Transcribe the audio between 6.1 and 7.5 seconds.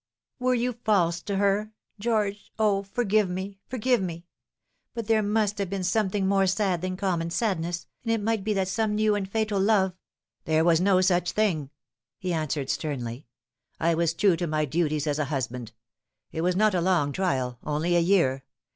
more sad than common